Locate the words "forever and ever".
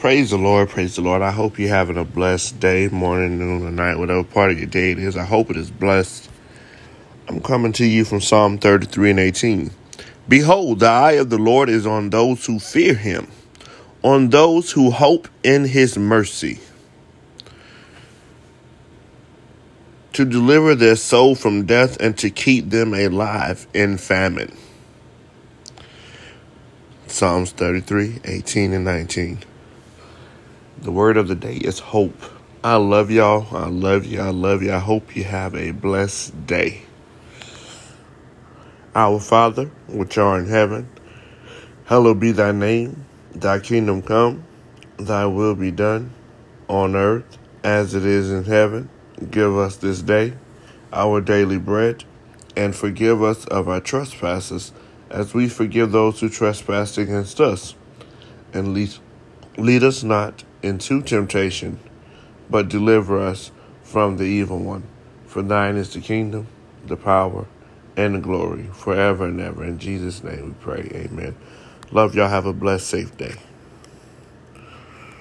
68.72-69.64